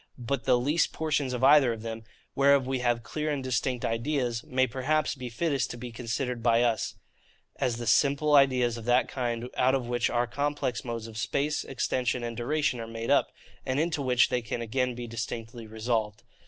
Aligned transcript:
But 0.17 0.45
THE 0.45 0.57
LEAST 0.57 0.93
PORTIONS 0.93 1.31
OF 1.31 1.43
EITHER 1.43 1.73
OF 1.73 1.83
THEM, 1.83 2.03
WHEREOF 2.33 2.63
WE 2.63 2.79
HAVE 2.79 3.03
CLEAR 3.03 3.29
AND 3.29 3.43
DISTINCT 3.43 3.85
IDEAS, 3.85 4.43
may 4.45 4.65
perhaps 4.65 5.13
be 5.13 5.29
fittest 5.29 5.69
to 5.69 5.77
be 5.77 5.91
considered 5.91 6.41
by 6.41 6.63
us, 6.63 6.95
as 7.57 7.75
the 7.77 7.85
simple 7.85 8.33
ideas 8.33 8.77
of 8.77 8.85
that 8.85 9.07
kind 9.07 9.47
out 9.55 9.75
of 9.75 9.87
which 9.87 10.09
our 10.09 10.25
complex 10.25 10.83
modes 10.83 11.05
of 11.05 11.19
space, 11.19 11.63
extension, 11.63 12.23
and 12.23 12.35
duration 12.35 12.79
are 12.79 12.87
made 12.87 13.11
up, 13.11 13.31
and 13.63 13.79
into 13.79 14.01
which 14.01 14.29
they 14.29 14.41
can 14.41 14.59
again 14.59 14.95
be 14.95 15.05
distinctly 15.05 15.67
resolved. 15.67 16.23